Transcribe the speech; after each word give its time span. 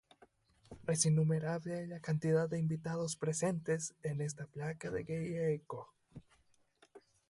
Es 0.87 1.05
innumerable 1.05 1.85
la 1.85 1.99
cantidad 1.99 2.49
de 2.49 2.57
invitados 2.57 3.15
presentes 3.15 3.93
en 4.01 4.19
esta 4.21 4.47
placa 4.47 4.89
de 4.89 5.03
Gieco. 5.05 5.93